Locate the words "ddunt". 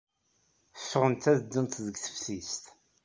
1.43-1.81